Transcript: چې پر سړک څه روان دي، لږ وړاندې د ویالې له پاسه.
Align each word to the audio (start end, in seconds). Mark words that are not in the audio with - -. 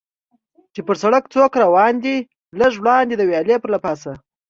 چې 0.73 0.81
پر 0.87 0.95
سړک 1.03 1.23
څه 1.31 1.37
روان 1.65 1.93
دي، 2.03 2.17
لږ 2.59 2.73
وړاندې 2.81 3.13
د 3.17 3.21
ویالې 3.29 3.55
له 3.73 3.79
پاسه. 3.85 4.11